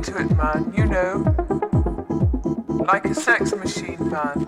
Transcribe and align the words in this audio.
into 0.00 0.18
it, 0.18 0.34
man, 0.34 0.72
you 0.74 0.86
know. 0.86 1.22
Like 2.86 3.04
a 3.04 3.14
sex 3.14 3.54
machine, 3.54 3.98
man. 4.08 4.46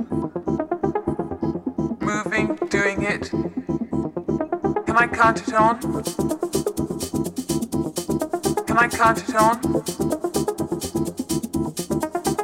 Moving, 2.01 2.57
doing 2.71 3.03
it. 3.03 3.29
Can 4.87 4.97
I 4.97 5.07
count 5.07 5.47
it 5.47 5.53
on? 5.53 5.79
Can 8.65 8.79
I 8.79 8.89
count 8.89 9.29
it 9.29 9.35
on? 9.35 9.61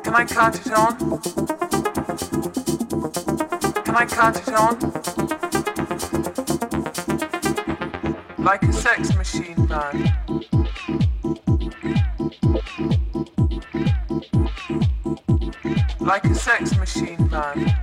Can 0.03 0.14
I 0.14 0.25
count 0.27 0.66
it 0.66 0.73
on? 0.73 0.99
Can 3.85 3.94
I 3.97 4.05
count 4.05 4.37
it 4.37 4.53
on? 4.53 4.99
like 8.44 8.62
a 8.64 8.73
sex 8.73 9.14
machine, 9.16 9.66
man. 9.66 10.58
Machine, 17.31 17.78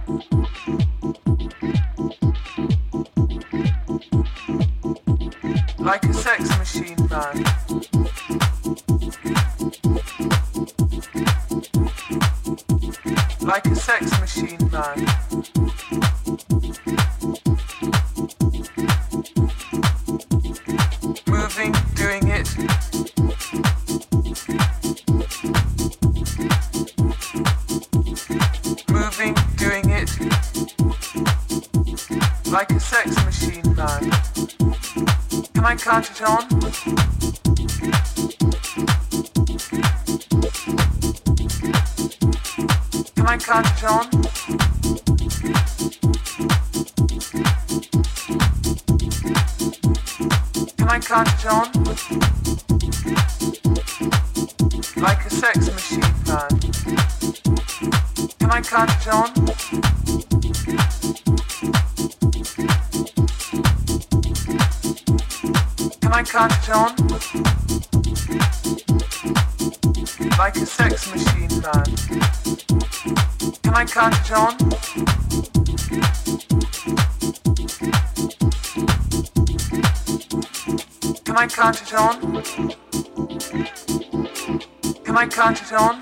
Count 85.15 85.62
it 85.62 85.71
on? 85.71 86.01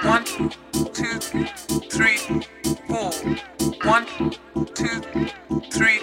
One, 0.00 0.24
two, 0.92 1.18
three, 1.90 2.18
four. 2.86 3.10
One, 3.82 4.06
two, 4.74 5.02
three, 5.72 5.98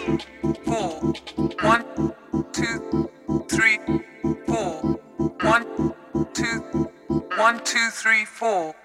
four. 0.65 1.13
One, 1.61 1.85
two, 2.51 3.09
three, 3.47 3.79
four. 4.45 4.99
One, 5.41 5.93
two, 6.33 6.89
one, 7.37 7.63
two, 7.63 7.89
three, 7.89 8.25
four. 8.25 8.75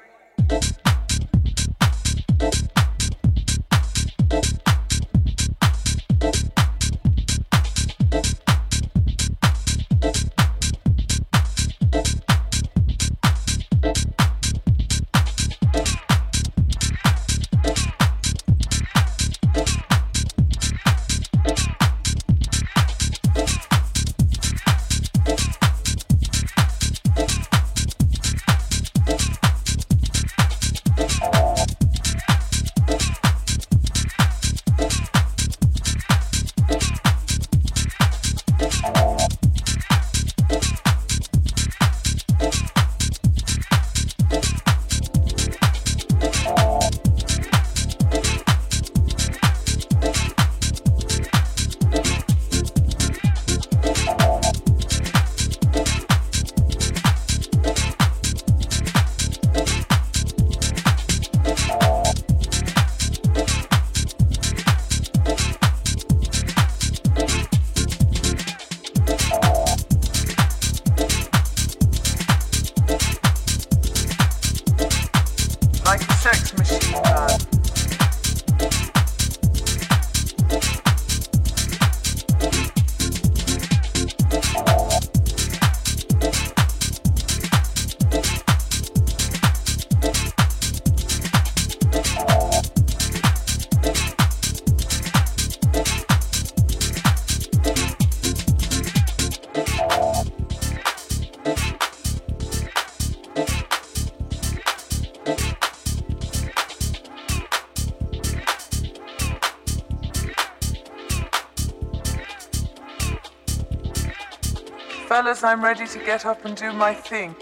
Fellas, 115.27 115.43
I'm 115.43 115.65
ready 115.65 115.89
to 115.89 115.99
get 115.99 116.25
up 116.25 116.45
and 116.45 116.57
do 116.57 116.73
my 116.73 116.95
thing. 116.95 117.35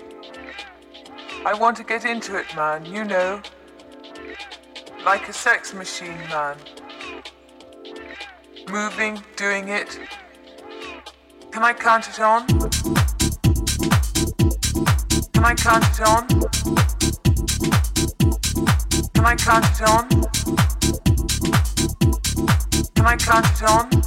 I 1.44 1.53
want 1.53 1.77
to 1.77 1.85
get 1.85 2.07
into 2.07 2.35
it, 2.35 2.47
man, 2.57 2.87
you 2.87 3.05
know. 3.05 3.42
Like 5.05 5.29
a 5.29 5.35
sex 5.35 5.75
machine, 5.75 6.16
man. 6.31 6.57
Moving, 8.70 9.23
doing 9.37 9.68
it. 9.68 10.01
Can 11.51 11.62
I 11.62 11.75
count 11.75 12.09
it 12.09 12.20
on? 12.20 12.47
Can 15.35 15.44
I 15.44 15.55
count 15.55 15.85
it 15.85 16.01
on? 16.09 16.27
Can 19.12 19.27
I 19.27 19.37
count 19.37 19.66
it 19.66 19.83
on? 19.90 20.09
Can 22.94 23.05
I 23.05 23.16
count 23.16 23.47
it 23.47 23.62
on? 23.68 24.04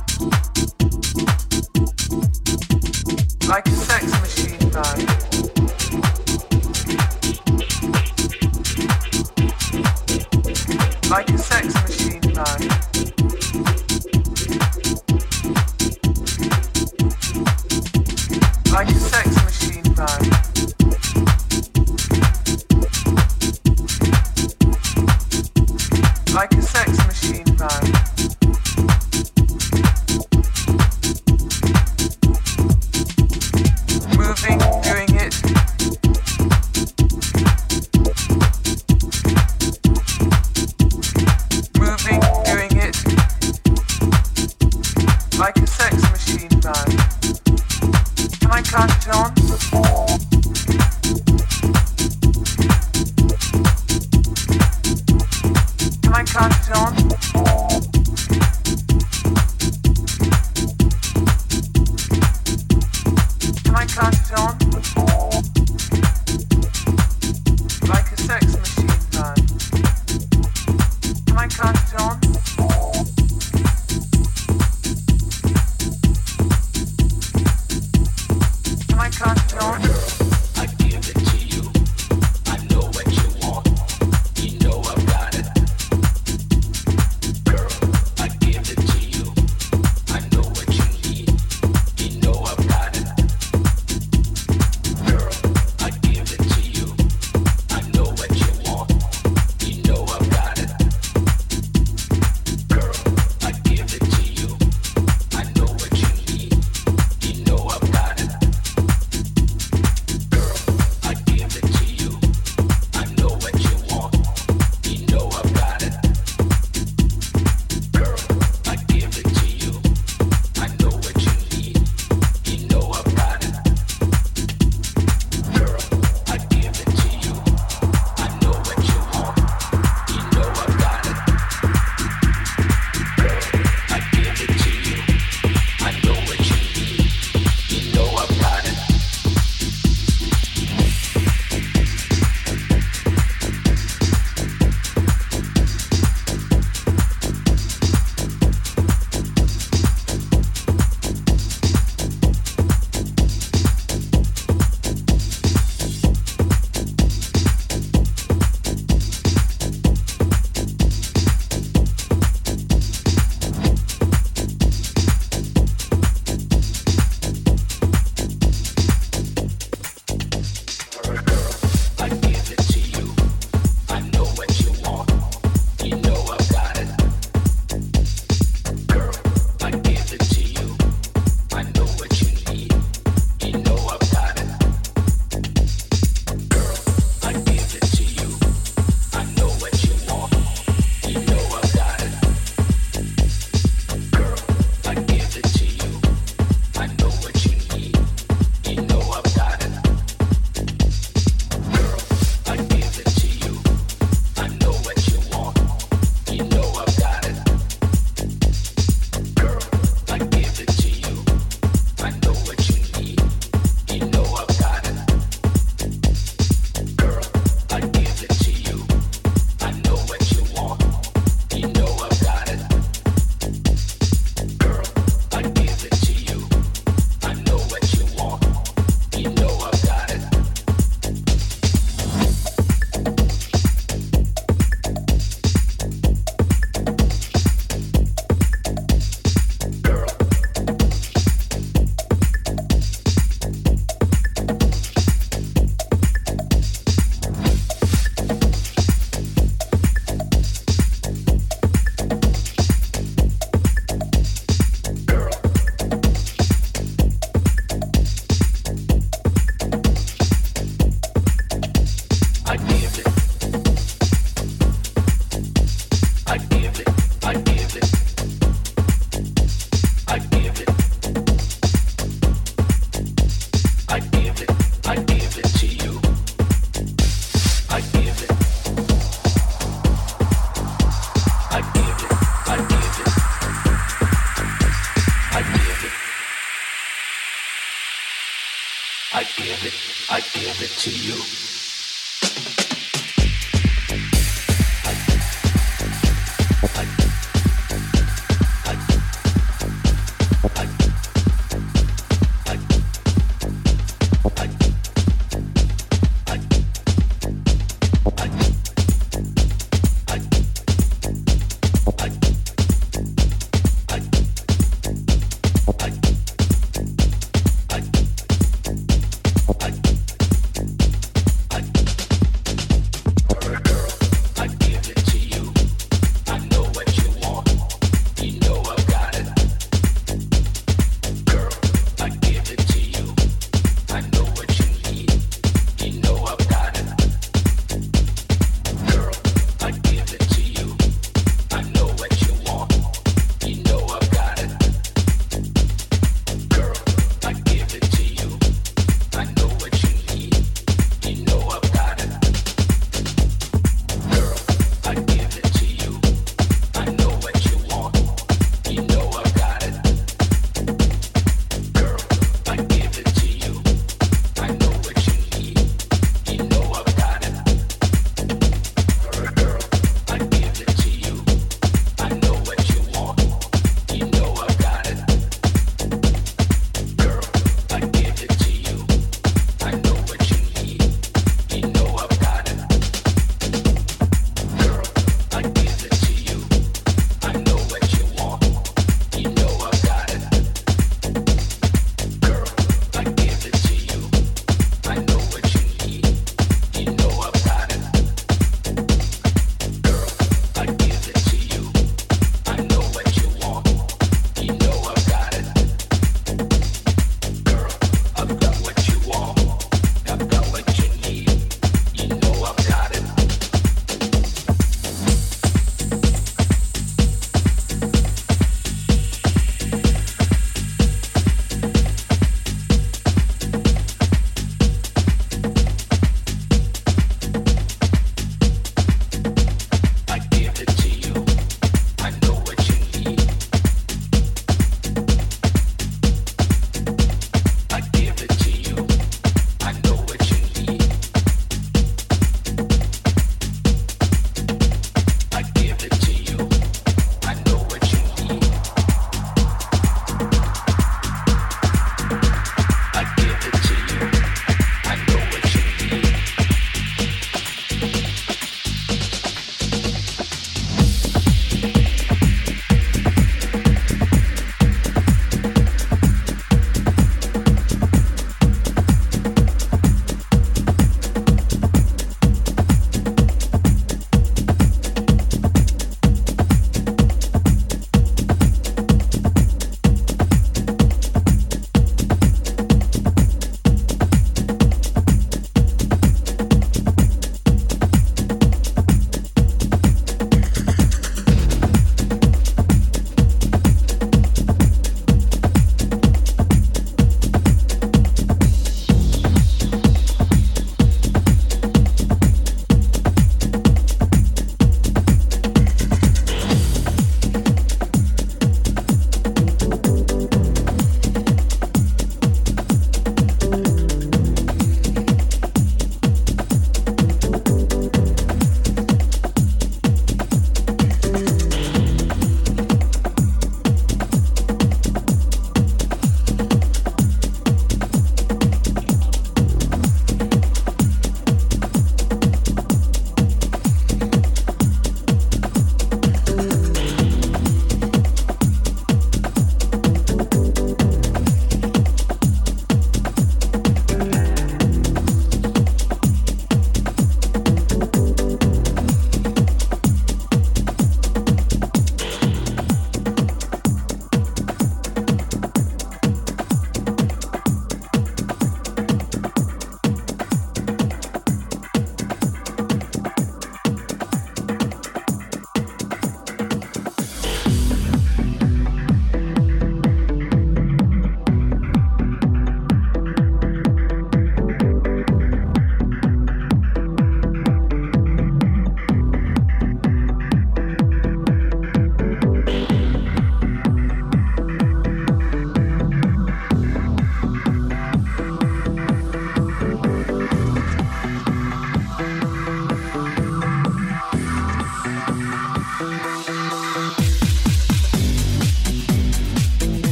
To 290.77 290.91
you. 290.91 291.37